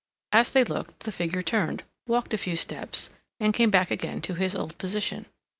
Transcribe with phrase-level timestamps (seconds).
[0.31, 4.33] As they looked the figure turned, walked a few steps, and came back again to
[4.33, 5.27] his old position.